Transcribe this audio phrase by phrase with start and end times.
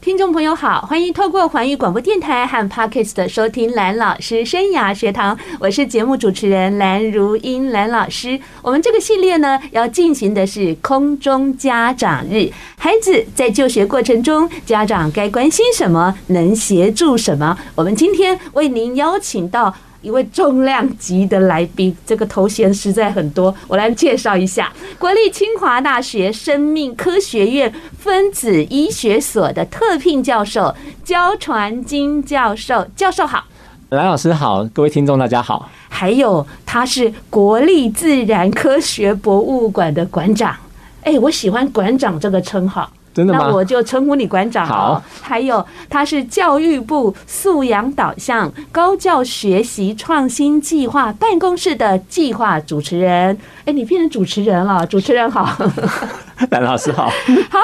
[0.00, 8.38] 听众朋友好，欢迎透过环宇广播电台和 Podcast 收听蓝老师生涯学堂，我是节目主持人蓝如英蓝老师。
[8.62, 12.48] 我们这个系列呢，要进行的是空中家长日。
[12.78, 16.14] 孩子在就学过程中，家长该关心什么？
[16.28, 17.58] 能协助什么？
[17.74, 19.74] 我们今天为您邀请到。
[20.00, 30.74] 一位重量级的来宾，这个头衔实在很多，我来介绍一下：国立清华大学生命科学院分子医学所的特聘教授
[31.04, 32.86] 焦传金教授。
[32.94, 33.44] 教授好，
[33.90, 35.68] 蓝老师好，各位听众大家好。
[35.88, 40.54] 还有，他是国立自然科学博物馆的馆长。
[41.02, 42.88] 哎，我喜欢馆长这个称号。
[43.14, 43.40] 真的吗？
[43.42, 44.66] 那我就称呼你馆长。
[44.66, 53.36] 好，还有他是教育部素养导向高教学习创新计划办公室的计划主持人。
[53.64, 55.56] 哎，你变成主持人了，主持人好。
[56.50, 57.10] 蓝老师好。
[57.50, 57.58] 好，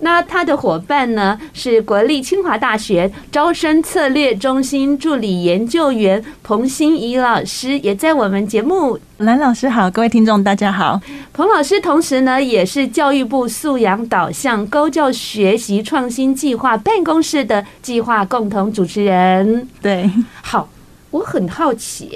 [0.00, 8.98] 那他的伙伴呢是国立清华大学招生策略中心助理研究员彭欣怡老师，也在我们节目。
[9.18, 11.00] 蓝老师好，各位听众大家好。
[11.32, 19.66] 彭老师同时呢也是教育部素养导向高教学习创新计划办公室的计划共同主持人。
[19.82, 20.08] 对，
[20.42, 20.68] 好，
[21.10, 22.10] 我很好奇，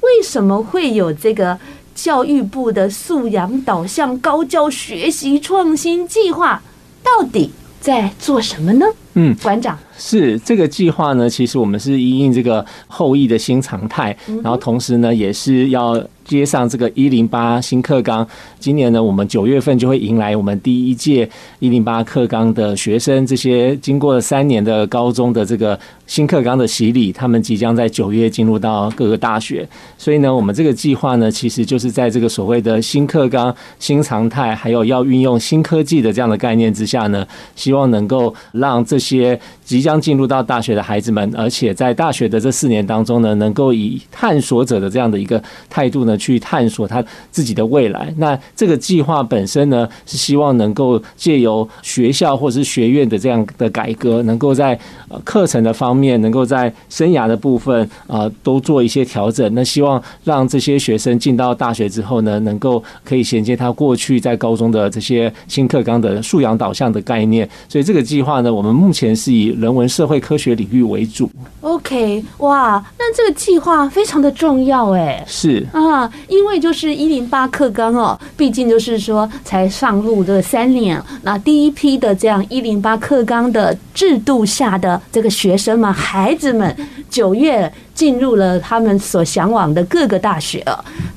[0.00, 1.58] 为什么会有这个
[1.94, 6.62] 教育部的素养导向高教学习创新计划？
[7.02, 7.50] 到底
[7.80, 8.86] 在做什么呢？
[9.14, 9.78] 嗯，馆长。
[9.96, 15.92] 是这个计划呢，其实我们是因应这个后疫的新常态，然后同时呢，也是要
[16.24, 18.26] 接上这个一零八新课纲。
[18.58, 29.68] 今年呢，我们九月份就会迎来我们第一届一零八课纲的学生，这些经过了三年的高中的这个新课纲的洗礼，他们即将在九月进入到各个大学。
[29.98, 48.12] 所以呢，我们这个计划呢，其实就是在这个所谓的新课纲、新常态，还有要运用新科技的这样的概念之下呢，希望能够让这些即将进入到大学的孩子们，而且在大学的这四年当中呢，能够以探索者的这样的一个态度呢，去探索他自己的未来。
[48.18, 59.52] 那这个计划本身呢，是希望能够借由学校或者是学院的这样的改革，能够在呃课程的方面，能够在生涯的部分啊，都做一些调整。
[59.54, 67.48] 那希望让这些学生进到大学之后呢，能够可以衔接他过去在高中的这些新课纲的素养导向的概念。
[67.68, 71.30] 所以这个计划呢，我们目前是以人文社会科学领域为主。
[71.60, 75.24] OK，哇，那这个计划非常的重要哎。
[75.26, 86.74] 是啊，因为就是一零八课纲哦，毕竟就是说才上路这三年，那第一批的这样一零八课纲的制度下的这个学生们、孩子们，
[87.08, 90.64] 九月进入了他们所向往的各个大学。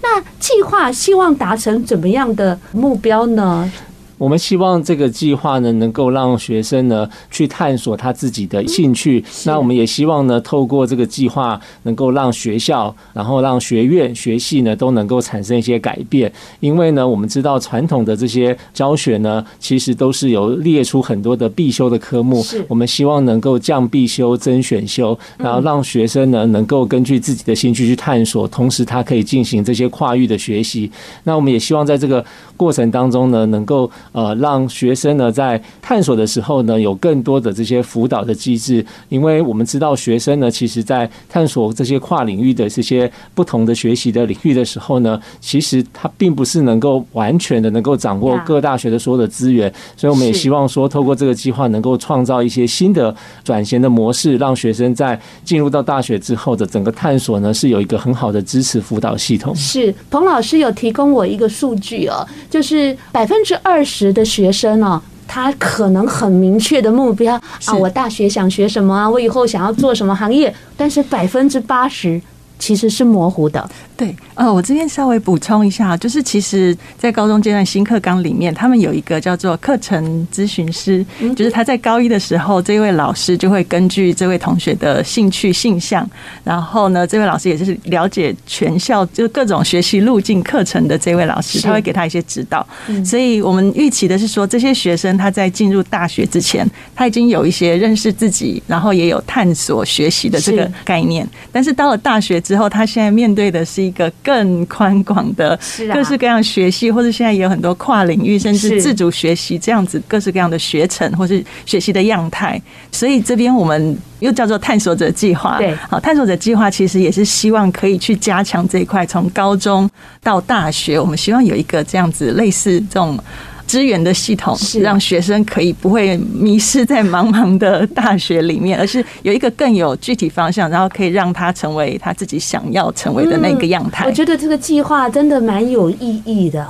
[0.01, 3.71] 那计划希望达成怎么样的目标呢？
[4.17, 9.23] 我们希望这个计划呢，能够让学生呢去探索他自己的兴趣。
[9.45, 16.31] 那我们也希望呢，透过这个计划，能够让学校，然后让学院、学系呢都能够产生一些改变。
[16.59, 22.43] 因为呢，我们知道传统的这些教学呢，其实都是有列出很多的必修的科目。
[22.67, 30.91] 我们希望能够降必修、增选修，然后让学生呢能够根据自己的兴趣去探索，同时他可以进行这些跨域的学习。
[31.23, 32.23] 那我们也希望在这个
[32.55, 59.55] 过程当中呢，能够呃，让学生呢在探索的时候呢，有更多的这些辅导的机制，因为我们知道学生呢，其实在探索这些跨领域的这些不同的学习的领域的时候呢，其实他并不是能够完全的能够掌握各大学的所有的资源，所以我们也希望说，透过这个计划，能够创造一些新的转型的模式，让学生在进入到大学之后的整个探索呢，是有一个很好的支持辅导系统。
[59.55, 64.06] 是彭老师有提供我一个数据哦，就是百分之二十。
[64.13, 67.35] 的学生呢，他可能很明确的目标
[67.65, 72.21] 啊，我大学想学什么啊，我以后想要做什么行业，但是百分之八十
[72.59, 73.69] 其实是模糊的。
[73.95, 81.03] 对，呃，我这边稍微补充一下，就是其实，在高中阶段新课纲里面，他们有一个叫做课程咨询师，
[81.35, 86.07] 就是他在高一的时候，这位老师就会根据这位同学的兴趣、性向，
[86.43, 92.65] 然后呢，这位老师也就是了解全校就各种学习路径课程的这位老师，他会给他一些指导。
[93.03, 105.59] 所以我们预期的是说，这些学生他在进入大学之前，他已经有一些认识自己，然后也有探索学习的这个概念，但是到了大学之后，他现在面对的是一个更宽广的
[105.93, 112.61] 各式各样学习，或者现在也有很多跨领域，甚至自主学习这样子各式各样的学程或是学习的样态。
[112.89, 115.57] 所以这边我们又叫做探索者计划。
[115.57, 119.89] 对，好，探索者计划其实也是希望可以去加强这一块，从高中
[120.23, 123.19] 到大学，我们希望有一个这样子类似这种。
[123.67, 134.05] 资源的系统是让学生可以不会迷失在茫茫的大学里面，而是有一个更有具体方向，然后可以让他成为他自己想要成为的那个样态。
[134.05, 136.65] 我觉得这个计划真的蛮有意义的，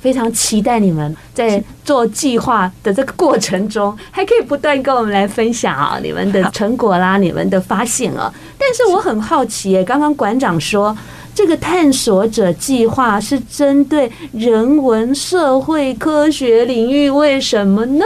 [0.00, 8.32] 非常期待你们在做计划的这个过程中，还可以不断跟我们来分享啊你们的成果啦，你们的发现啊。
[8.58, 10.96] 但是我很好奇，刚刚馆长说。
[11.44, 18.04] 这个探索者计划是针对人文社会科学领域，为什么呢？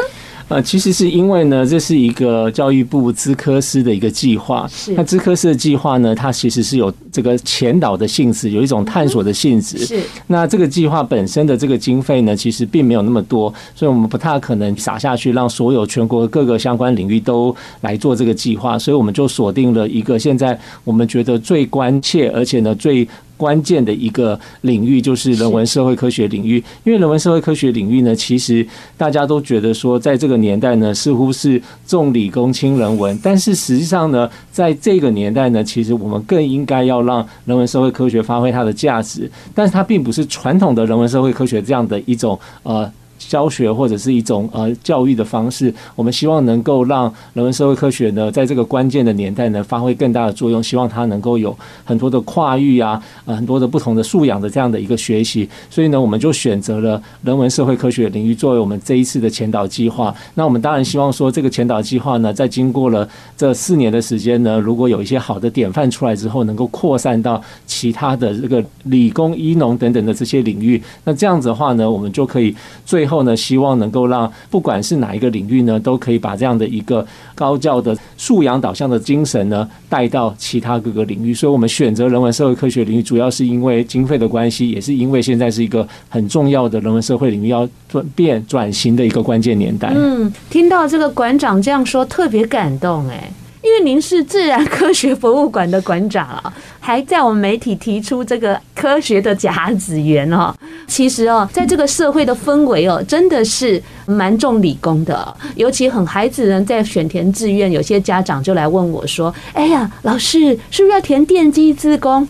[0.49, 4.67] 呃，其实是因为呢，这是一个教育部资科司的一个计划。
[4.69, 4.93] 是。
[4.95, 9.79] 那资科司的计划呢，它其实是有这个前导的性质，有一种探索的性质。
[9.79, 10.01] 是。
[10.27, 18.77] 那这个计划本身的这个经费呢，其实并没有那么多，所以我们不太可能撒下去，让所有全国各个相关领域都来做这个计划。
[18.77, 23.07] 所以我们就锁定了一个现在我们觉得最关切，而且呢最。
[23.39, 42.93] 关键的一个领域就是人文社会科学领域，因为人文社会科学领域呢，其实大家都觉得说，在这个年代呢，似乎是重理工轻人文，但是实际上呢，在这个年代呢，其实我们更应该要让人文社会科学发挥它的价值，但是它并不是传统的人文社会科学这样的一种呃。
[43.19, 50.63] 教学或者是一种呃教育的方式，我们希望能够让人文社会科学呢，在这个关键的年代呢，发挥更大的作用。
[50.63, 55.49] 希望它能够有很多的跨域啊，很多的不同的素养的这样的一个学习。
[55.71, 60.15] 所以呢，我们就选择了人文社会科学领域作为我们这一次的前导计划。
[60.35, 70.83] 那我们当然希望说，这个前导计划呢，在经过了这四年的时间呢，如果有一些好的典范出来之后，能够扩散到其他的这个理工、医农等等的这些领域。
[71.05, 72.55] 那这样子的话呢，我们就可以
[72.85, 81.33] 最后呢，希望能够让不管是哪一个领域呢，都可以把这样的一个高教的素养导向的精神呢，带到其他各个领域。
[81.33, 89.93] 所以，我们选择人文社会科学领域，主要是因为经费的关系，也是因为现在是一个很重要的人文社会领域要转变转型的一个关键年代。
[89.97, 93.31] 嗯，听到这个馆长这样说，特别感动哎。
[93.63, 100.55] 因为您是自然科学博物馆的馆长啊，还在我们媒体提出这个科学的甲子园哦。
[100.87, 105.37] 其实哦，在这个社会的氛围哦，真的是蛮重理工的。
[105.57, 112.27] 尤其很孩子呢，在选填志愿，有些家长就来问我说：“哎呀，老师是不是要填电机自工？”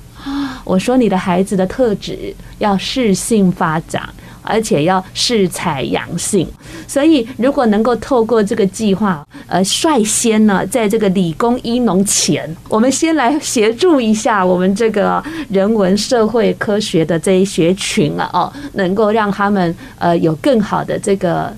[0.64, 4.08] 我说：“你的孩子的特质要适性发展。”
[4.48, 6.48] 而且要适采阳性，
[6.86, 21.54] 所以如果能够透过这个计划，呃，率先呢，在这个理工医农前，我们先来协助一下我们这个人文社会科学的这一学群啊，哦，能够让他们呃有更好的这个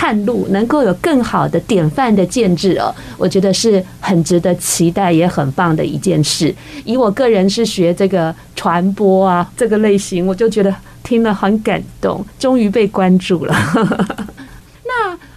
[0.00, 6.54] 探路，能够有更好的典范的建制哦，我觉得是很值得期待，也很棒的一件事。
[6.86, 10.74] 以我个人是学这个传播啊这个类型，我就觉得。
[11.02, 13.54] 听了很感动，终于被关注了。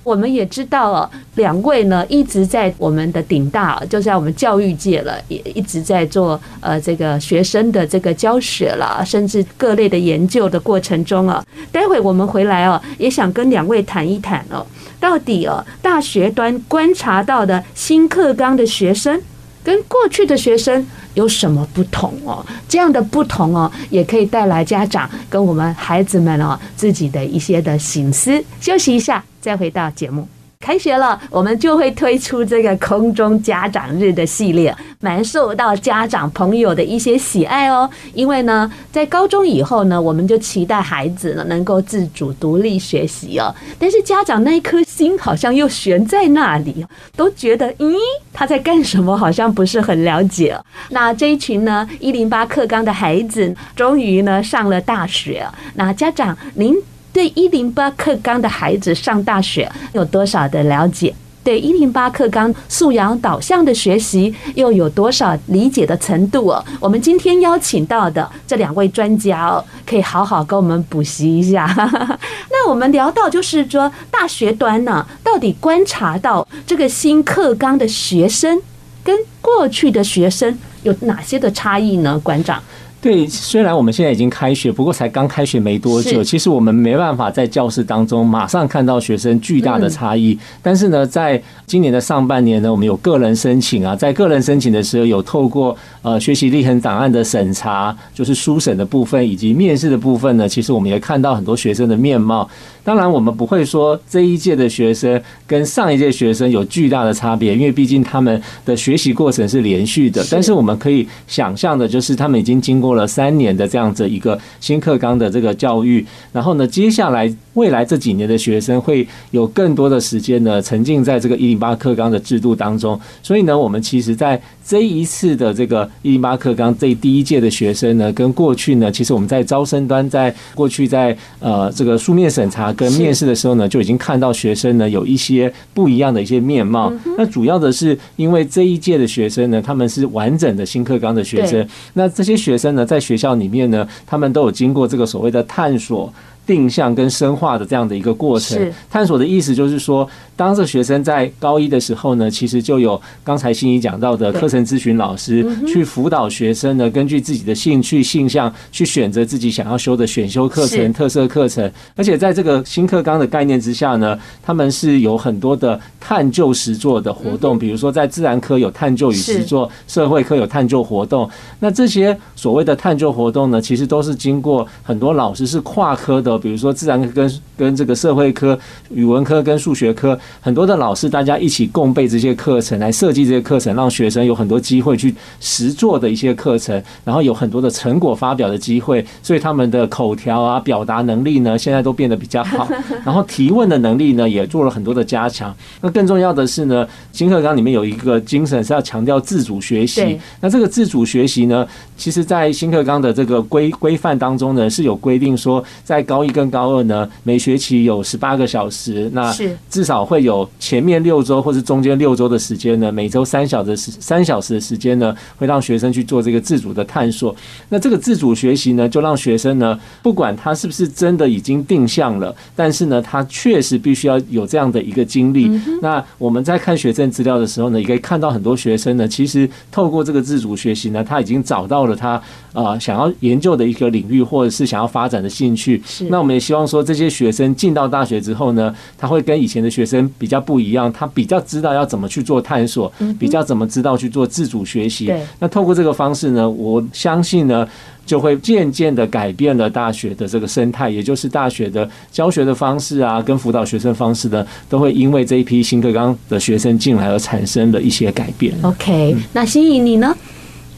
[0.03, 11.43] 我们也知道哦，两位呢一直在我们的顶大，就在我们教育界了，也一直在做呃这个学生的这个教学了，甚至各类的研究的过程中啊。
[11.71, 14.65] 待会我们回来哦，也想跟两位谈一谈哦，
[14.99, 19.19] 到底哦大学端观察到的新课纲的学生
[19.63, 20.85] 跟过去的学生。
[21.13, 22.43] 有什么不同哦？
[22.67, 28.43] 这样的不同哦，也可以带来家长跟我们孩子们哦自己的一些的醒思。
[28.59, 30.27] 休息一下，再回到节目。
[30.63, 37.89] 开学了，我们就会推出这个空中家长日的系列，蛮受到家长朋友的一些喜爱哦。
[38.13, 43.53] 因为呢，在高中以后呢，我们就期待孩子呢能够自主独立学习哦。
[43.77, 46.85] 但是家长那一颗心好像又悬在那里，
[47.17, 47.97] 都觉得咦，
[48.31, 49.17] 他在干什么？
[49.17, 50.57] 好像不是很了解。
[50.91, 55.45] 那这一群呢，一零八课纲的孩子，终于呢上了大学。
[55.73, 56.73] 那家长您。
[57.13, 61.13] 对一零八课纲的孩子上大学有多少的了解？
[61.43, 66.63] 对一零八课纲素养导向的学习又有多少理解的程度哦？
[66.79, 71.65] 我们今天邀请到的这两位专家哦，可以好好跟我们补习一下。
[72.49, 78.61] 那我们聊到就是说，大学端呢，到底观察到这个新课纲的学生
[79.03, 82.17] 跟过去的学生有哪些的差异呢？
[82.23, 82.63] 馆长？
[83.03, 90.39] 对，虽然我们现在已经开学，不过才刚开学没多久，其实我们没办法在教室当中马上看到学生巨大的差异。
[90.61, 102.49] 但是呢，在今年的上半年呢，我们有个人申请啊，在个人申请的时候，有透过呃学习历程档案的审查，就是书审的部分以及面试的部分呢，其实我们也看到很多学生的面貌。
[102.83, 110.21] 当然，我们不会说这一届的学生跟上一届学生有巨大的差别，因为毕竟他们的学习过程是连续的。
[110.29, 122.99] 但是我们可以想象的，就是他们已经经过了三年的这样子一个新课纲的这个教育，然后呢，接下来未来这几年的学生会有更多的时间呢，沉浸在这个一零八课纲的制度当中。
[123.21, 136.91] 所以呢，我们其实在这一次的这个一零八课纲这第一届的学生呢，跟过去呢，其实我们在招生端，在过去在呃这个书面审查跟面试的时候呢，就已经看到学生呢有一些不一样的一些面貌。
[137.17, 146.11] 那主要的是因为这一届的学生呢，他们是完整的新课纲的学生，那这些学生呢，在学校里面呢，他们都有经过这个所谓的探索。
[146.45, 148.59] 定向跟深化的这样的一个过程，
[148.89, 161.71] 探索的意思就是说，当这学生在高一的时候呢，其实就有刚才心怡讲到的课程咨询老师去辅导学生呢，根据自己的兴趣、性向去选择自己想要修的选修课程、特色课程。
[161.95, 171.29] 而且在这个新课纲的概念之下呢，他们是有很多的探究实作的活动，比如说在自然科有探究与实作，社会科有探究活动。
[171.61, 176.32] 那这些所谓的探究活动呢，其实都是经过很多老师是跨科的。
[176.37, 178.57] 比如说自然科跟跟这个社会科、
[178.89, 192.67] 语文科跟数学科，很多的老师大家一起共备这些课程，来设计这些课程，让学生有很多机会去实做的一些课程，然后有很多的成果发表的机会，所以他们的口条啊、表达能力呢，现在都变得比较好。
[193.05, 195.55] 然后提问的能力呢，也做了很多的加强。
[195.81, 200.19] 那更重要的是呢，新课纲里面有一个精神是要强调自主学习。
[200.41, 209.33] 那这个自主学习呢，其实在新课纲的这个规规范当中呢，是有规定说，在高一跟高二呢，每学期有十八个小时，那
[209.69, 217.35] 至少会有前面六周或是中间六周的时间呢，每周三小时三小时的时间呢，会让学生去做这个自主的探索。
[217.69, 225.49] 那这个自主学习呢，就让学生呢，不管他是不是真的已经定向了，但是呢，他确实必须要有这样的一个经历。
[225.81, 232.21] 那我们在看学生资料的时候呢，也可以看到很多学生呢，其实透过这个自主学习呢，他已经找到了他
[232.53, 235.81] 啊想要研究的一个领域，或者是想要发展的兴趣。
[236.13, 245.11] 那我们也希望说，这些学生进到大学之后呢，他会跟以前的学生比较不一样，他比较知道要怎么去做探索，比较怎么知道去做自主学习。
[245.39, 247.67] 那透过这个方式呢，我相信呢，
[248.05, 258.53] 就会渐渐的改变了大学的这个生态，也就是大学的教学的方式啊，跟辅导学生方式呢，都会因为这一批新课纲的学生进来而产生了一些改变。
[258.61, 260.15] OK，那心怡你呢？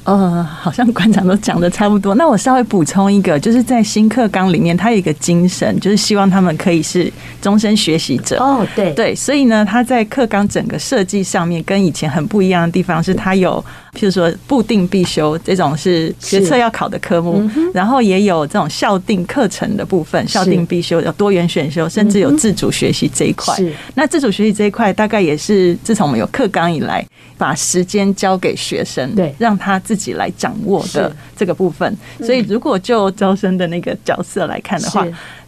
[0.05, 2.13] 呃，好像馆长都讲的差不多。
[2.13, 8.37] 那我稍微补充一个，就是在新课纲里面，它有一个精神，就是希望他们可以是终身学习者。
[8.37, 13.63] 哦，对对，所以呢，他在课纲整个设计上面跟以前很不一样的地方是，他有
[13.95, 17.41] 譬如说固定必修这种是学测要考的科目，
[17.73, 23.55] 然后也有这种校定课程的部分，校定必修有多元选修，甚至有自主学习这一块。
[23.93, 29.81] 那自主学习这一块，大概也是自从我们有课纲以来，把时间交给学生，对，让他。
[29.85, 35.05] 自己来掌握的这个部分，所以如果就招生的那个角色来看的话，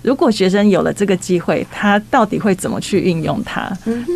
[0.07, 3.69] 如果学生有了这个机会，他到底会怎么去运用它？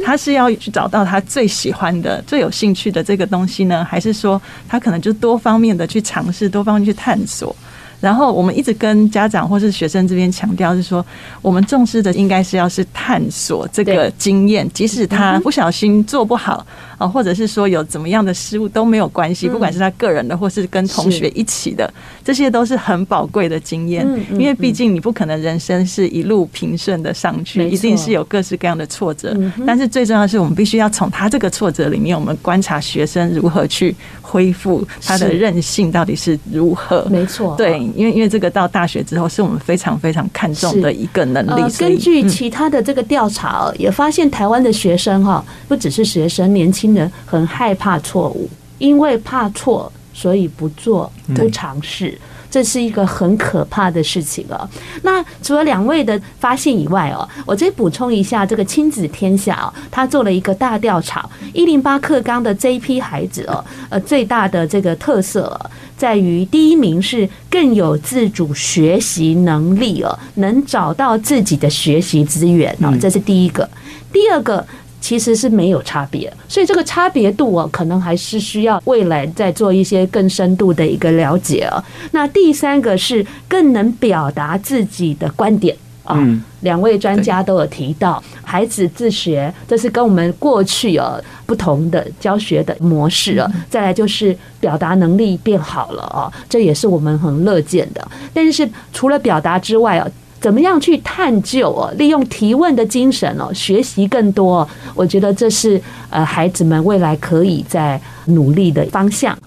[0.05, 7.53] 他是要去找到他最喜欢的、最有兴趣的这个东西呢，还是说他可能就多方面的去尝试、多方面去探索？
[8.01, 11.05] 然后我们一直跟家长或是学生这边强调是说，
[11.41, 16.65] 我们重视的应该是要是探索这个经验，即使他不小心做不好
[16.97, 21.93] 啊，或者是说有怎么样的失误都没有关系，不管是他个人的或是跟同学一起的，
[22.23, 24.03] 这些都是很宝贵的经验。
[24.31, 29.37] 因为毕竟你不可能人生是一路平顺的上去，一定是有各式各样的挫折。
[29.63, 37.05] 但是最重要的是，我们必须要从他这个挫折里面，我们观察学生如何去恢复他的韧性到底是如何。
[37.11, 37.90] 没错，对。
[37.95, 41.71] 因为因为这个到大学之后，是我们非常非常看重的一个能力。
[41.73, 52.17] 根据其他的这个调查，也发现台湾的学生哈，不只是学生，年轻人很害怕错误，因为怕错，所以不做不尝试。
[52.49, 54.69] 这是一个很可怕的事情啊！
[55.03, 65.57] 那除了两位的发现以外哦，我再补充一下，这个亲子天下哦，他做了一个大调查，一零八课纲的这一批孩子哦，呃，最大的这个特色
[66.01, 73.69] 在于第一名是更有自主学习能力哦，能找到自己的学习资源哦，这是第一个。
[74.11, 74.65] 第二个。
[75.03, 81.83] 其实是没有差别，所以这个差别度哦，可能还是需要未来再做一些更深度的一个了解哦。
[82.11, 85.75] 那第三个是更能表达自己的观点
[86.11, 86.43] 啊。
[86.61, 93.51] 两位专家都有提到，孩子自学，这是跟我们过去啊不同的教学的模式啊。
[93.69, 98.07] 再来就是表达能力变好了啊，这也是我们很乐见的。
[98.33, 100.07] 但是除了表达之外啊。
[100.41, 101.93] 怎么样去探究哦？
[101.99, 104.67] 利用提问的精神哦，学习更多。
[104.95, 109.37] 我觉得这是呃孩子们未来可以在努力的方向。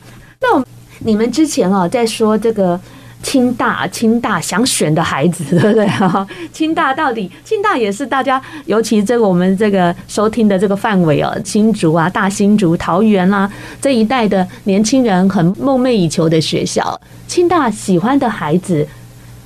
[0.40, 0.64] 那我
[1.00, 2.80] 你们之前啊在说这个
[3.24, 6.24] 清大，清大想选的孩子， 对不对啊？
[6.52, 13.50] 清大到底清大也是大家，尤其这个我们这个收听的这个范围哦，新竹啊、大新竹、桃园啦
[13.80, 17.00] 这一代的年轻人很梦寐以求的学校。
[17.26, 18.86] 清大喜欢的孩子，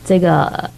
[0.04, 0.70] 这个。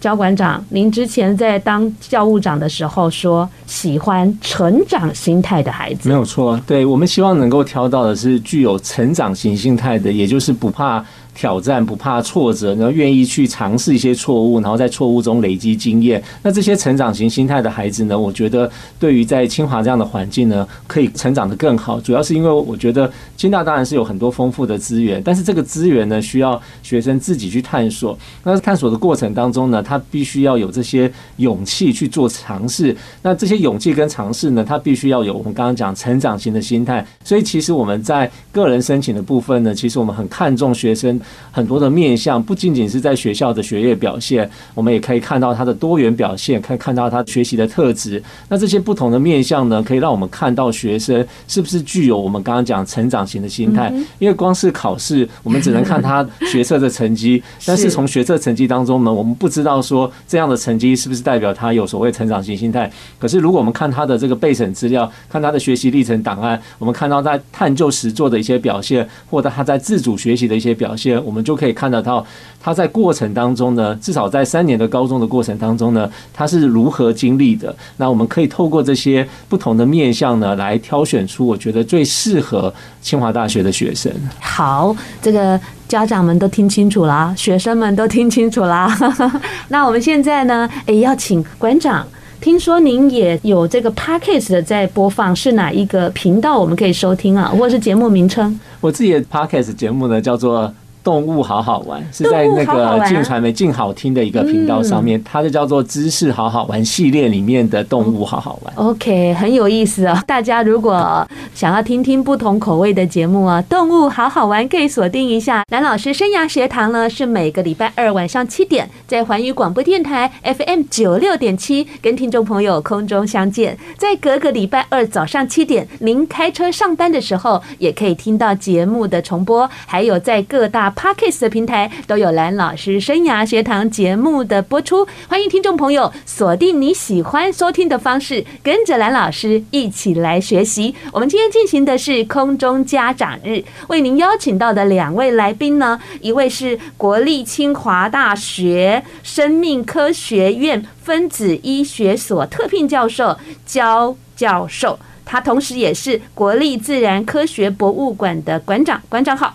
[0.00, 6.56] 教馆长，您之前在当教务长的时候说，喜欢成长心态的孩子，没有错。
[6.64, 11.04] 对，我们希望能够挑到的是具有成长型心态的，也就是不怕。
[11.38, 16.20] 挑战不怕挫折，然后愿意去尝试一些错误，然后在错误中累积经验。
[16.42, 18.68] 那这些成长型心态的孩子呢，我觉得
[18.98, 22.00] 对于在清华这样的环境呢，可以成长得更好。
[22.00, 28.18] 主要是因为我觉得清大当然是有很多丰富的资源，但是这个资源呢，需要学生自己去探索。
[28.42, 32.96] 那探索的过程当中呢，他必须要有这些勇气去做尝试。
[33.22, 37.06] 那这些勇气跟尝试呢，他必须要有我们刚刚讲成长型的心态。
[37.22, 41.20] 所以其实我们在个人申请的部分呢，其实我们很看重学生。
[41.50, 48.22] 很多的面向，不仅仅是在学校的学业表现，我们也可以看到他的多元表现，可以看到他学习的特质。
[48.48, 53.92] 那这些不同的面向呢，可以让我们看到学生是不是具有我们刚刚讲成长型的心态。
[54.18, 62.90] 因为光是考试，我们只能看他学测的成绩，但是从学测成绩当中呢，我们不知道说这样的成绩是不是代表他有所谓成长型心态。
[63.18, 72.24] 可是如果我们看他的这个备审资料，看他的学习历程档案，我们看到在探究实作的一些表现，或者他在自主学习的一些表现，我们就可以看得到
[72.60, 77.74] 他在过程当中呢，至少在三年的高中的过程当中呢，他是如何经历的。
[77.96, 84.12] 那我们可以透过这些不同的面向呢，来挑选出我觉得最适合清华大学的学生。
[84.40, 88.88] 好，这个家长们都听清楚啦，学生们都听清楚了。
[89.68, 92.06] 那我们现在呢，哎，要请馆长。
[92.40, 97.48] 听说您也有这个 podcast 的在播放，是哪一个频道我们可以收听啊？
[97.48, 98.58] 或者是节目名称？
[98.80, 100.72] 我自己的 podcast 节目呢，叫做。
[101.02, 108.74] 动物好好玩是在那个静传媒静好听的一个频道上面，它就叫做知识好好玩系列里面的动物好好玩。
[108.74, 110.18] OK，很有意思哦！
[110.26, 115.62] 大家如果想要听听不同口味的节目啊，动物好好玩可以锁定一下。
[115.70, 123.78] 蓝老师生涯学堂呢，是每个礼拜二晚上七点在环宇广播电台 FM 九六点七跟听众朋友空中相见。
[123.96, 130.87] 在隔个礼拜二早上七点，您开车上班的时候也可以听到节目的重播，还有在各大。
[130.90, 140.94] Podcast 的平台都有蓝老师生涯学堂节目的播出，欢迎听众朋友锁定你喜欢收听的方式，跟着蓝老师一起来学习。
[141.12, 159.54] 我们今天进行的是空中家长日，为您邀请到的两位来宾呢，一位是国立清华大学生命科学院分子医学所特聘教授焦教授，他同时也是国立自然科学博物馆的馆长，馆长好。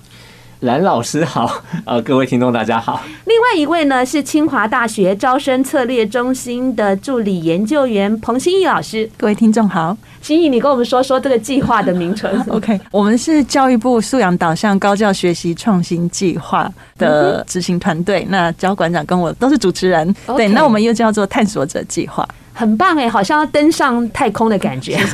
[0.63, 3.01] 蓝老师好， 呃，各位听众大家好。
[3.25, 9.95] 另外一位呢是清华大学招生策略中心的助理研究员彭新义老师，各位听众好。
[10.21, 12.31] 欣怡，你跟我们说说这个计划的名称。
[12.47, 20.15] OK，我们是教育部素养导向高教学习创新计划的执行团队，那焦馆长跟我都是主持人。
[20.27, 24.97] 对，那我们又叫做探索者计划，很棒哎，好像要登上太空的感觉。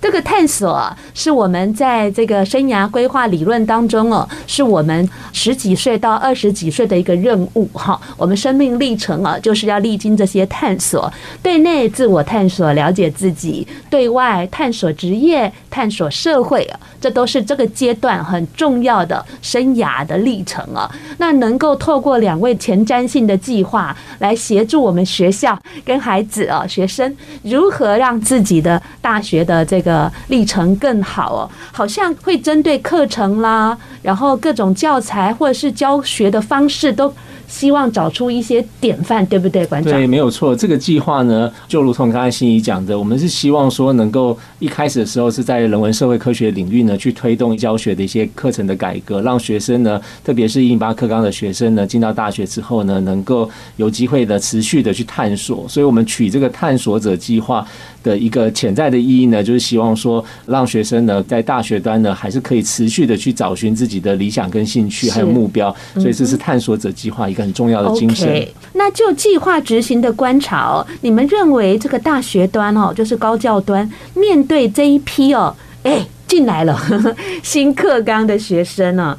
[0.00, 8.00] 这个探索，是我们在这个生涯规划理论当中哦，是我们十几岁到二十几岁的一个任务哈。
[8.16, 16.66] 我们生命历程啊，就是要历经这些探索，对内自我探索，了解自己；对外探索职业，探索社会，
[16.98, 20.90] 这都是这个阶段很重要的生涯的历程啊。
[21.18, 29.89] 那能够透过两位前瞻性的计划来协助我们学校跟孩子啊、学生如何让自己的大学的这个。
[29.90, 31.40] 的历程更好哦，
[31.72, 37.12] 好像会针对课程啦，然后各种教材或者是教学的方式都。
[37.50, 39.92] 希望找出一些典范，对不对，馆长？
[39.92, 40.54] 对，没有错。
[40.54, 55.66] 这个计划呢，就如同刚才心怡讲的，我们是希望说能够一开始的时候是在人文社会科学领域呢，去推动教学的一些课程的改革，让学生呢，特别是一零八课纲的学生呢，进到大学之后呢，能够有机会的持续的去探索。
[55.68, 57.66] 所以我们取这个探索者计划
[58.04, 65.74] 的一个潜在的意义呢，就是希望说，让学生呢，在大学端呢，还是可以持续的去找寻自己的理想跟兴趣，还有目标。
[65.94, 67.39] 所以这是探索者计划一个。
[67.40, 68.28] 很重要的精神。
[68.28, 79.18] Okay, 那就计划执行的观察，你们认为这个大学端哦，就是高教端面对这一批哦，哎进来了呵呵 新课纲的学生呢，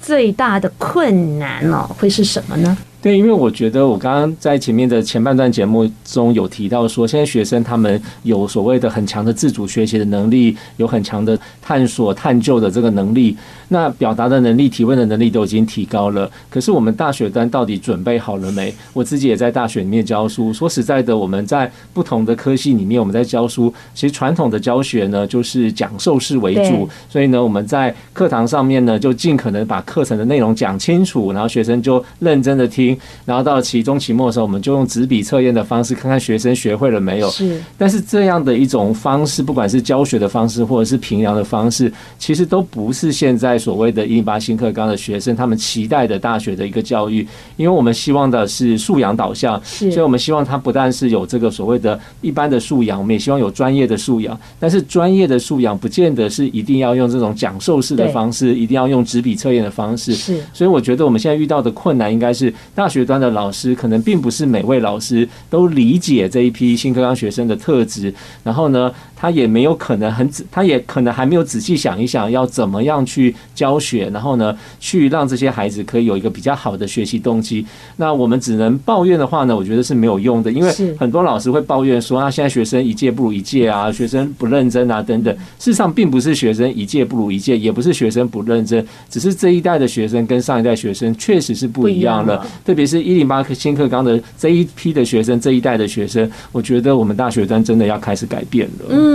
[0.00, 2.76] 最大的困难哦会是什么呢？
[3.02, 13.36] 对，因为我觉得我刚刚在前面的前半段节目中有提到说，现在学生他们有所谓的很强的自主学习的能力，有很强的探索探究的这个能力，
[13.70, 16.30] 那表达的能力、提问的能力都已经提高了。
[16.48, 18.72] 可是我们大学端到底准备好了没？
[18.92, 32.91] 我自己也在大学里面教书，说实在的，我们在不同的科系里面，我们在教书，其实传统的教学呢就是讲授式为主，所以呢我们在课堂上面呢就尽可能把课程的内容讲清楚，然后学生就认真的听。
[33.24, 37.30] 然后到了期中、期末的时候，我们就用纸笔测验的方式，看看学生学会了没有。
[37.30, 37.60] 是。
[37.78, 47.26] 但是这样的一种方式，不管是教学的方式，或者是评量的方式，其实都不是现在所谓的“一零八新课纲”的学生他们期待的大学的一个教育。
[47.56, 54.38] 因为我们希望的是素养导向，所以我们希望他不但是有这个所谓的一般的素养，我们也希望有专业的素养。
[54.58, 60.14] 但是专业的素养不见得是一定要用这种讲授式的方式，一定要用纸笔测验的方式。
[60.14, 60.40] 是。
[60.52, 62.52] 所以我觉得我们现在遇到的困难应该是。
[62.82, 77.64] 大学端的老师可能并不是每位老师都理解这一批新课纲学生的特质，然后呢，他也没有可能很仔，他也可能还没有仔细想一想要怎么样去教学，然后呢，去让这些孩子可以有一个比较好的学习动机。
[77.98, 85.32] 那我们只能抱怨的话呢，我觉得是没有用的，因为很多老师会抱怨说啊，现在学生一届不如一届啊，学生不认真啊等等。
[85.60, 92.44] 事实上，并不是学生一届不如一届，也不是学生不认真，只是这一代的学生跟上一代学生确实是不一样了。
[92.64, 98.86] 特别是一零八新课纲的这一批的学生，这一代的学生，我觉得我们大学端真的要开始改变了。
[98.88, 99.11] 嗯，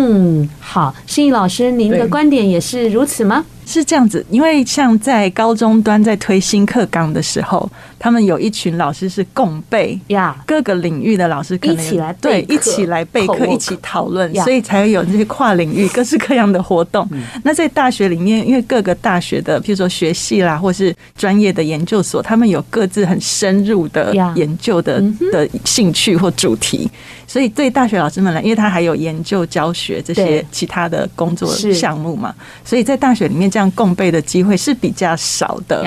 [0.60, 3.46] 好，心怡老师，您的观点也是如此吗？
[3.68, 17.06] 是这样子，因为像在高中端在推新课纲的时候，他们有一群老师是共备呀，各个领域的老师可能一起来对一起来备课，一起讨论，所以才会有这些跨领域各式各样的活动。
[17.44, 25.04] 那在大学里面，因为各个大学的，譬如说学系啦，或是专业的研究所，他们有各自很深入的研究的
[25.34, 26.90] 的兴趣或主题，
[27.28, 33.52] 所以对大学老师们来，因为他还有研究教学这些其他的工作项目嘛，所以在大学里面。
[33.58, 35.84] 这样共备的机会是比较少的。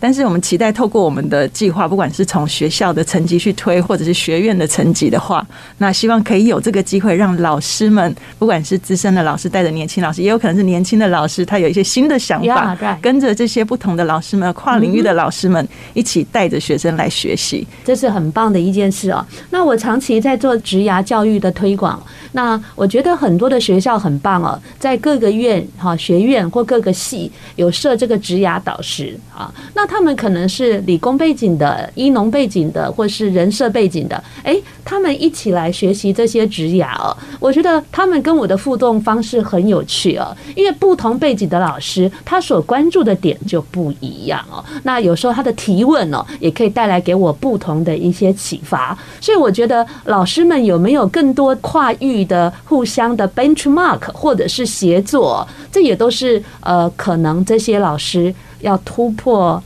[0.00, 19.22] 但是我们期待透过我们的计划，不管是从学校的层级去推，或者是学院的层级的话，那希望可以有这个机会，让老师们，不管是资深的老师带着年轻老师，也有可能是年轻的老师，他有一些新的想法，跟着这些不同的老师们，跨领域的老师们一起带着学生来学习，这是很棒的一件事哦。
[19.50, 29.89] 那我长期在做职涯教育的推广，那我觉得很多的学校很棒哦，在各个院哈学院或各个系有设这个职涯导师啊，那。
[29.90, 37.14] 他们可能是理工背景的、医农背景的，或是人设背景的，哎，他们一起来学习这些职涯哦。
[37.40, 44.64] 我觉得他们跟我的互动方式很有趣哦，因为不同背景的老师，他所关注的点就不一样哦。
[44.84, 48.96] 那有时候他的提问哦，也可以带来给我不同的一些启发。
[49.20, 59.60] 所以我觉得老师们有没有更多跨域的、互相的 benchmark 或者是协作，这也都是呃，可能这些老师要突破。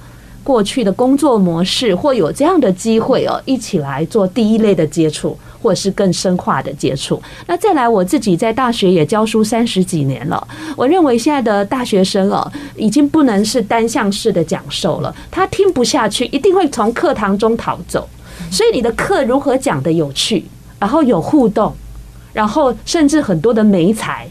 [0.44, 7.20] 过去的工作模式，或有这样的机会哦，一起来做第一类的接触，或是更深化的接触。
[7.46, 18.07] 那再来，我自己在大学也教书三十几年了，我认为现在的大学生哦，已经不能是单向式的讲授了，他听不下去，一定会从课堂中逃走。
[18.50, 20.44] 所以你的课如何讲得有趣，
[20.78, 21.74] 然后有互动，
[22.35, 24.28] 然后甚至很多的媒材，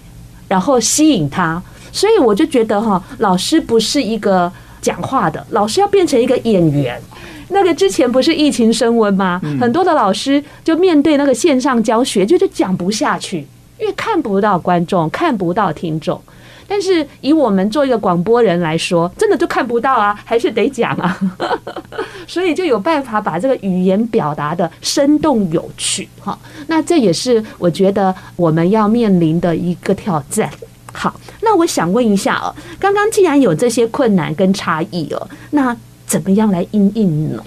[0.48, 1.60] 然后吸引他。
[1.92, 4.52] 所以我就觉得哈，老师不是一个。
[4.84, 7.02] 讲话的老师要变成一个演员，
[7.50, 9.42] 那个之前不是疫情升温吗？
[9.60, 13.48] 很多的老师就面对那个线上教学，就是讲不下去，
[13.80, 16.22] 因为看不到观众，看不到听众。
[16.66, 21.20] 但是以我们做一个广播人来说，真的就看不到啊，还是得讲啊，
[22.28, 26.38] 所以就有办法把这个语言表达的生动有趣哈。
[26.68, 30.50] 那这也是我觉得我们要面临的一个挑战。
[30.94, 35.76] 好，那我想问一下哦，刚刚既然有这些困难跟差异哦，那
[36.06, 37.44] 怎么样来应应呢？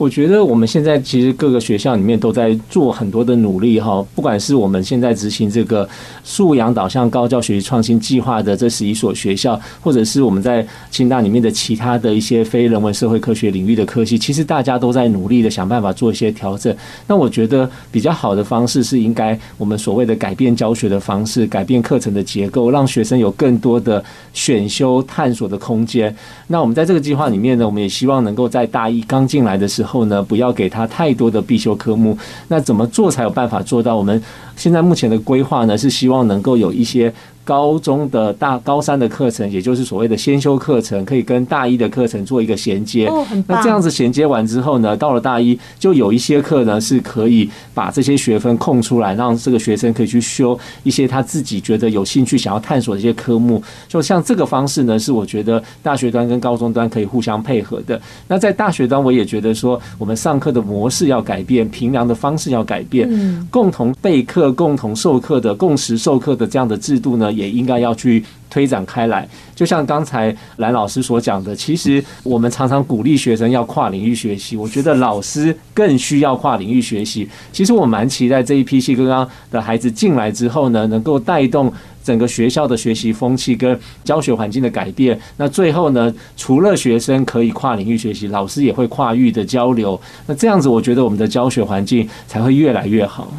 [0.00, 5.86] 我觉得我们现在其实各个学校里面都在做很多的努力哈，不管是我们现在执行这个
[6.24, 16.74] 素养导向高教学习创新计划的这十一所学校，或者是我们在清大里面的其他的一些非人文社会科学领域的科系，其实大家都在努力的想办法做一些调整。
[17.06, 26.16] 那我觉得比较好的方式是应该我们所谓的改变教学的方式，改变课程的结构，让学生有更多的选修探索的空间。
[26.46, 29.89] 那我们在这个计划里面呢，我们也希望能够在大一刚进来的时候。
[29.90, 32.16] 后呢，不要给他太多的必修科目。
[32.48, 33.96] 那怎么做才有办法做到？
[33.96, 34.22] 我们
[34.56, 37.12] 现在目前的规划呢，是希望能够有一些。
[37.50, 43.08] 高中的大高三的课程，也就是所谓的先修课程，可以跟大一的课程做一个衔接。
[43.08, 43.58] 哦，很棒。
[43.58, 53.60] 那这样子衔接完之后呢，到了大一就有一些课呢是可以把这些学分空出来，让这个学生可以去修一些他自己觉得有兴趣、想要探索的一些科目。
[53.88, 58.00] 就像这个方式呢，是我觉得大学端跟高中端可以互相配合的。
[58.28, 63.10] 那在大学端，我也觉得说，我们上课的模式要改变，评量的方式要改变，
[63.50, 67.32] 共同备课、共同授课的共识授课的这样的制度呢。
[67.40, 77.28] 也应该要去推展开来，就像刚才蓝老师所讲的，其实我们常常鼓励学生要跨领域学习，我觉得老师更需要跨领域学习。
[77.52, 81.72] 其实我蛮期待这一批系刚刚的孩子进来之后呢，能够带动
[82.02, 85.18] 整个学校的学习风气跟教学环境的改变。
[85.36, 89.98] 那最后呢，除了学生可以跨领域学习，老师也会跨域的交流。
[90.26, 93.32] 那这样子，我觉得我们的教学环境才会越来越好。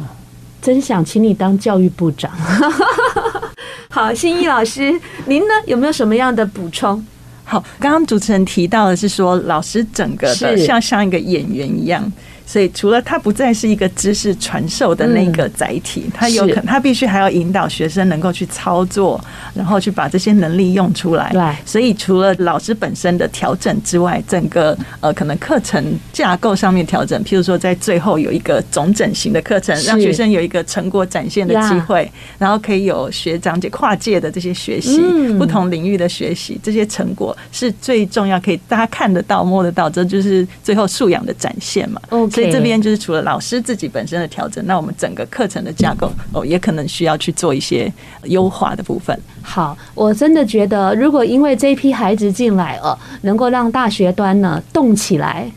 [0.62, 2.30] 真想请你当教育部长。
[3.94, 7.04] 好，心怡老师，您呢有没有什么样的补充？
[7.44, 12.10] 好，刚刚主持人提到的是说，老师整个的像像一个演员一样。
[12.46, 19.22] 所以，除了它不再是一个知识传授的那个载体，他有可能他必须还要引导学生能够去操作，
[19.54, 21.30] 然后去把这些能力用出来。
[21.32, 35.00] 对，所以除了老师本身的调整之外，整个呃可能课程架构上面调整，譬如说在最后有一个总整型的课程，让学生有一个成果展现的机会，然后可以有学长姐跨界的这些学习，
[35.38, 42.00] 不同领域的学习，这些成果是最重要，可以大家看得到、摸得到，这就是最后素养的展现嘛。
[42.32, 47.92] 所以这边就是除了老师自己本身的调整，那我们整个课程的架构哦，也可能需要去做一些
[48.24, 49.18] 优化的部分。
[49.42, 55.50] 好，我真的觉得，如果因为这批孩子进来了，能够让大学端呢动起来。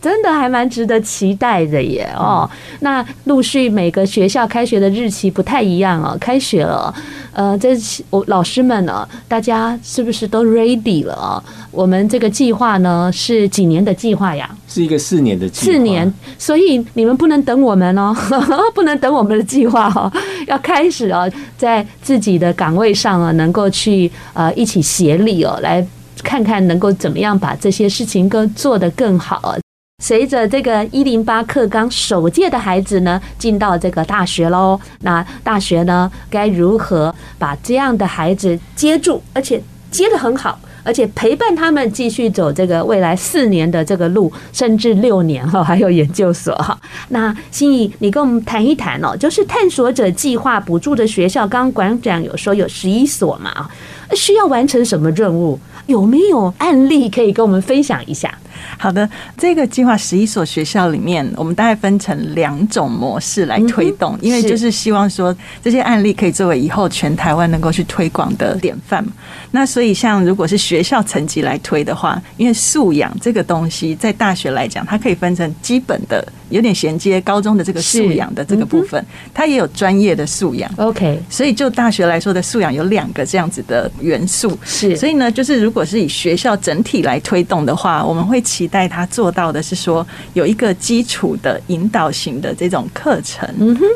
[0.00, 2.48] 真的还蛮值得期待的耶哦，
[2.80, 6.94] 那陆续每个学校开学的日期不太一样哦，开学了，
[7.32, 7.76] 呃，这
[8.10, 11.42] 我老师们呢，大家是不是都 ready 了啊？
[11.70, 14.48] 我们这个计划呢是几年的计划呀？
[14.68, 15.72] 是一个四年的计划。
[15.72, 18.14] 四年，所以你们不能等我们哦，
[18.74, 20.10] 不能等我们的计划哦，
[20.46, 25.84] 要开始哦，在自己的岗位上啊，能够去呃一起协力哦，来
[26.22, 29.56] 看看能够怎么样把这些事情更做得更好。
[30.00, 34.78] 随着这个一零八课纲首届的孩子呢，进到这个大学喽。
[35.00, 46.78] 那大学呢，该如何把这样的孩子接住，而且接得很好，而且陪伴他们继续走这个未来四年的这个路，甚至六年哈，还有研究所哈。
[47.08, 53.68] 那心怡，你跟我们谈一谈哦，就是探索者计划补助的学校，刚刚馆长有说有十一所嘛，
[54.14, 55.58] 需要完成什么任务？
[55.88, 58.32] 有没有案例可以跟我们分享一下？
[58.76, 69.04] 好的，这个计划十一所学校里面，我们大概分成两种模式来推动，因为就是希望说这些案例可以作为以后全台湾能够去推广的典范。
[69.50, 79.00] 那所以像如果是学校层级来推的话，因为素养这个东西在大学来讲，它可以分成基本的，有点衔接高中的这个素养的这个部分，
[79.32, 80.68] 它也有专业的素养。
[80.78, 84.58] OK，所以就大学来说的素养有两个这样子的元素。
[84.64, 88.42] 是，所以呢，就是如果是以学校整体来推动的话，我们会。
[88.48, 93.46] 期待他做到的是说，有一个基础的引导型的这种课程，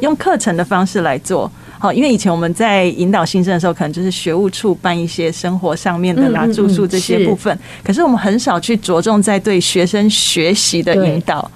[0.02, 1.50] 用课程的方式来做。
[1.82, 7.58] 好，因为以前我们在引导新生的时候，可能就是学务处办一些生活上面的啦、住宿这些部分。
[7.82, 11.50] 可是我们很少去着重在对学生学习的引导。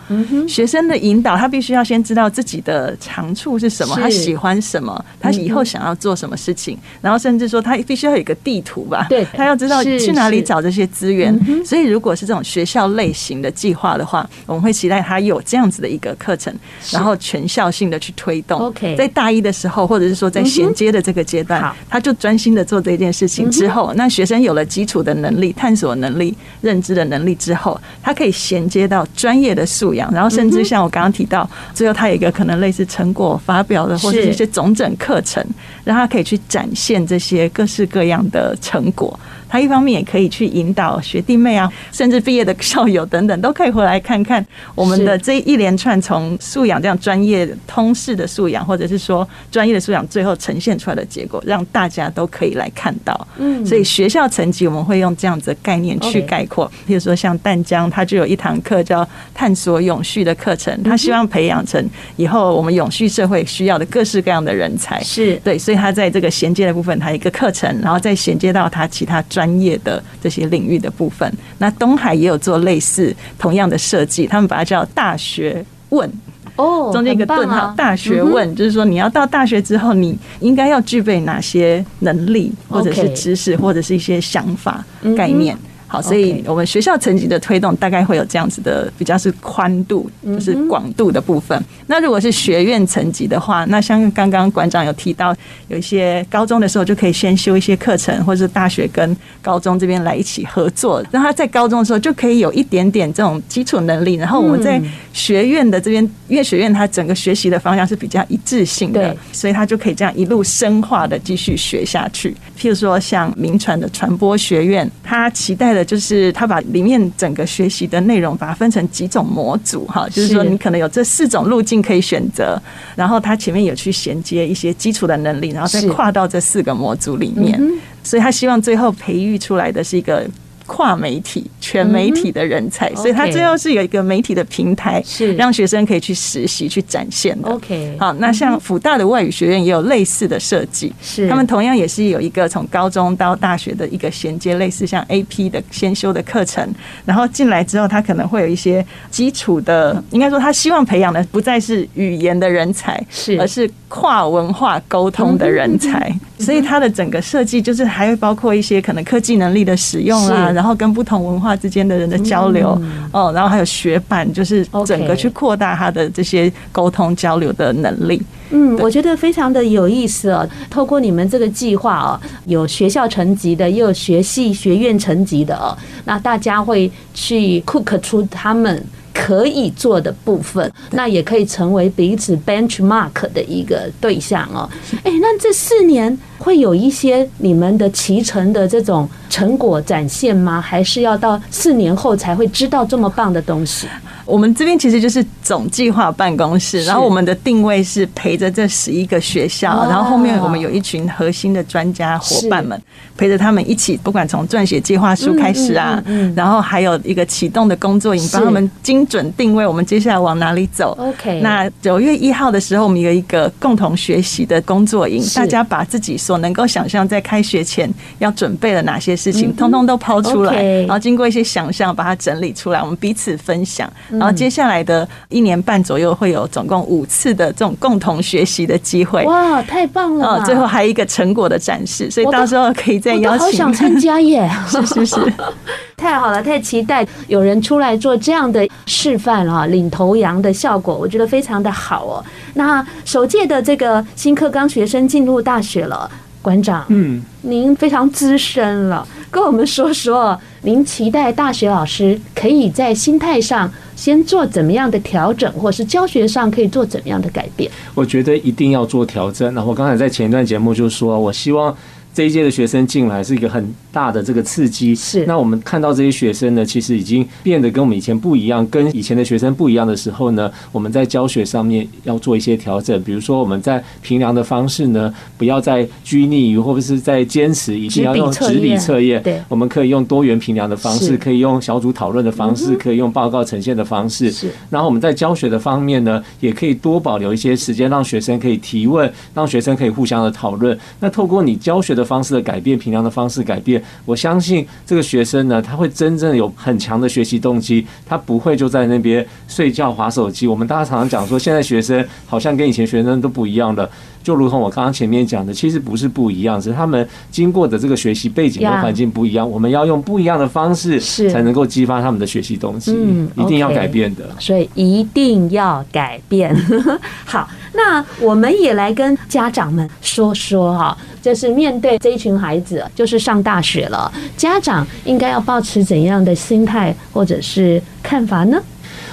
[0.48, 9.06] 学生的引导，他必须要先知道自己的长处是什么，他喜欢什么，他以后想要做什么事情，然后甚至说他必须要有一个地图吧。
[9.08, 11.32] 对，他要知道去哪里找这些资源。
[11.64, 16.52] 所以，如果是这种学校类型的计划的话，我们会期待他有这样子的一个课程，
[16.90, 18.58] 然后全校性的去推动。
[18.58, 35.44] OK，在大一的时候，或者是说在衔接的这个阶段，他就专心的做这件事情之后，那学生有了基础的能力、探索能力、认知的能力之后，他可以衔接到专业的素养，然后甚至像我刚刚提到，最后他有一个可能类似成果发表的或者一些总整课程，
[35.84, 39.18] 让他可以去展现这些各式各样的成果。
[39.56, 53.26] 他一方面也可以去引导学弟妹啊，甚至毕业的校友等等，都可以回来看看我们的这一连串从素养这样专业通识的素养，或者是说专业的素养，最后呈现出来的结果，让大家都可以来看到。
[53.38, 56.70] 嗯，所以学校层级我们会用这样子的概念去概括。
[56.86, 61.82] 比如说像淡江，他就有一堂课叫探索永续的课程，他希望培养成
[62.16, 65.02] 以后我们永续社会需要的各式各样的人才。
[65.02, 69.24] 是对，所以他在这个衔接的部分，他一个课程，然后再衔接到他其他。
[69.30, 76.10] 专业的这些领域的部分，那东海也有做类似同样的设计，他们把它叫大学问
[76.56, 84.84] 哦，中间一个顿号，大学问就是说你要到大学之后，你应该要具备哪些能力，或者是知识，或者是一些想法
[85.16, 85.56] 概念。
[85.96, 91.60] 好，所以我们学校层级的推动大概会有这样子的比较是宽度，就是广度的部分。
[91.86, 95.34] 那如果是学院层级的话，那像刚刚馆长有提到，
[95.68, 104.14] 有一些高中的时候就可以先修一些课程，或者是大学跟高中这边来一起合作，让他在高中的时候就可以有一点点这种基础能力。
[104.14, 104.80] 然后我们在
[105.12, 112.34] 学院的这边，因为学院它整个学习的方向是比较一致性的，所以他就可以这样一路深化的继续学下去。
[112.58, 122.60] 譬如说像民传的传播学院，他期待的就是他把里面整个学习的内容把它分成几种模组哈，就是说你可能有这四种路径可以选择，
[122.94, 127.58] 然后他前面有去衔接一些基础的能力，然后再跨到这四个模组里面，
[128.02, 130.28] 所以他希望最后培育出来的是一个。
[130.66, 135.34] 跨媒体、全媒体的人才，所以他最后是有一个媒体的平台，是。
[135.34, 137.48] 让学生可以去实习、去展现的。
[137.48, 141.28] OK，好，那像辅大的外语学院也有类似的设计，是。
[141.28, 146.68] 他们同样也是有一个从高中到大学的一个衔接，类似像 AP 的先修的课程，
[147.04, 153.40] 然后进来之后，他可能会有一些基础的，应该说他希望培养的不再是语言的人才，是。
[153.40, 160.52] 而是跨文化沟通的人才，所以他的整个设计就是还会包括一些可能科技能力的使用啊。
[160.56, 162.70] 然后跟不同文化之间的人的交流，
[163.12, 168.20] 哦，然后还有学伴，就是整个去扩大他的这些沟通交流的能力。
[168.50, 170.48] 嗯，我觉得非常的有意思哦。
[170.70, 175.76] 透过你们这个计划哦，有学校层级的，也有学系学院层级的哦。
[176.06, 178.82] 那大家会去 cook 出他们。
[179.18, 184.68] 可以做的部分，那也可以成为彼此 benchmark 的一个对象哦。
[185.02, 190.60] 哎，那这四年会有一些你们的期程的这种成果展现吗？
[190.60, 193.86] 还是要到四年后才会知道这么棒的东西？
[194.24, 202.80] 我们这边其实就是总计划办公室，然后我们的定位是陪着这十一个学校，然后后面我们有一群核心的专家伙伴们
[203.16, 206.02] 陪着他们一起，不管从撰写计划书开始啊，
[206.34, 210.96] 然后还有一个启动的工作营，帮他们精准定位我们接下来往哪里走。
[210.98, 223.88] OK，那九月一号的时候，我们有一个共同学习的工作营，大家把自己所能够想象在开学前要准备了哪些事情，通通都抛出来，然后经过一些想象把它整理出来，我们彼此分享。
[224.10, 229.22] 然后接下来的一年半左右会有总共五次的这种共同学习的机会。
[229.22, 230.42] 哇，太棒了！
[230.44, 233.46] 最后还有一个成果的展示，所以到时候可以再邀请。
[233.46, 234.50] 好想参加耶！
[234.66, 235.32] 是 是是，
[235.96, 242.24] 太好了，太期待有人出来做这样的示范啊，领头羊的效果，我觉得非常的好哦。
[242.54, 246.08] 那首届的这个新课纲学生进入大学了。
[246.42, 257.68] 馆长，嗯，您非常资深了，跟我们说说，您期待大学老师可以在心态上先做怎么样的调整，或是教学上可以做怎么样的改变？
[257.96, 259.52] 我觉得一定要做调整。
[259.54, 261.76] 然后我刚才在前一段节目就说，我希望。
[262.16, 264.94] 这一届的学生进来是一个很大的这个刺激。
[264.94, 273.02] 是，那我们看到这些学生呢，其实已经变得跟我们以前不一样，跟以前的学生不一样的时候呢，我们在教学上面要做一些调整。
[273.02, 279.22] 比如说，我们在评量的方式呢，不要再拘泥于或者是在坚持一定要用纸笔测验。
[279.22, 284.30] 对，我们可以用多元评量的方式，可以用小组讨论的方式，可以用报告呈现的方式。
[284.30, 290.78] 是，然后我们在教学的方面呢，也可以多保留一些时间，让学生可以提问，让学生可以互相的讨论。
[290.98, 300.46] 那透过你教学的方式的改变，平常的方式改变，我相信这个学生呢，他会真正有很强的学习动机，他不会就在那边睡觉划手机。
[300.46, 303.90] 我们大家常常讲说，现在学生好像跟以前学生都不一样的。
[304.26, 309.48] 就如同我刚刚前面讲的，其实不是不一样，只是他们经过的这个学习背景和环境不一样。
[309.48, 312.92] 我们要用不一样的方式，才能够激发他们的学习动机。
[312.92, 314.28] 嗯，一定要改变的。
[314.40, 316.52] 所以一定要改变。
[317.24, 328.60] 好，那我们也来跟家长们说说哈，就是面对这一群孩子，就是上大学了，家长应该要保持怎样的心态或者是看法呢？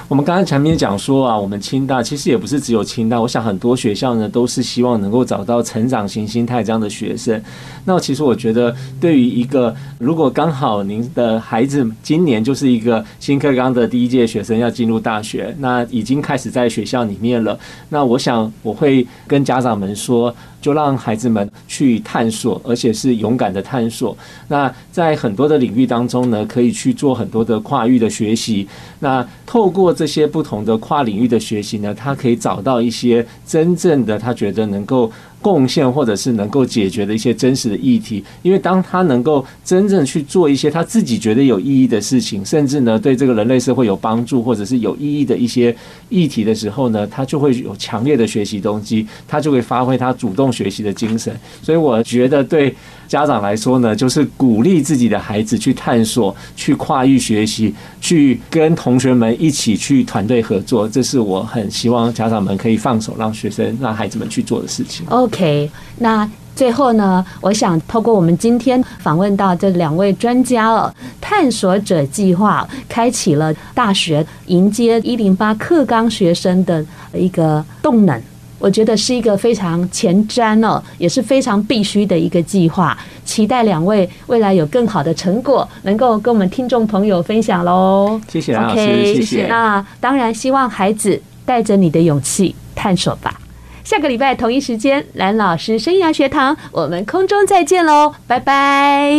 [0.09, 7.41] 我们刚才前面讲说啊，我们清大其实也不是只有清大，我想很多学校呢都是希望能够找到成长型心态这样的学生。
[7.85, 17.57] 那其实我觉得，对于一个如果刚好您的孩子今年就是一个新课纲的第一届学生要进入大学，那已经开始在学校里面了，
[17.89, 20.33] 那我想我会跟家长们说。
[20.63, 24.17] 就让孩子们去探索，而且是勇敢的探索。
[24.47, 28.65] 那在很多的领域当中呢，可以去做很多的跨域的学习。
[28.99, 35.11] 那透过这些不同的跨领域的学习呢，他可以找到一些真正的他觉得能够。
[35.43, 45.75] 贡献或者是能够解决的一些真实的议题，因为当他能够真正去做一些他自己觉得有意义的事情，甚至呢对这个人类社会有帮助或者是有意义的一些
[46.07, 51.37] 议题的时候呢，他就会有强烈的学习动机，他就会发挥他主动学习的精神。
[51.61, 52.73] 所以我觉得对
[53.07, 65.05] 家长来说呢，就是鼓励自己的孩子去探索、去跨域学习、去跟同学们一起去团队合作，这是我很希望家长们可以放手让学生、让孩子们去做的事情。
[65.33, 78.21] OK，那最后呢，我想透过我们今天访问到这两位专家哦，探索者计划开启了大学迎接一零八课纲学生的一个动能，
[78.59, 82.95] 我觉得是一个非常前瞻哦，也是非常必须的一个计划。
[83.25, 88.21] 期待两位未来有更好的成果，能够跟我们听众朋友分享喽。
[88.27, 89.47] 谢谢老师，okay, 谢谢。
[89.47, 93.39] 那当然，希望孩子带着你的勇气探索吧。
[93.83, 99.13] 下个礼拜同一时间，蓝老师生涯学堂，我们空中再见喽，拜拜。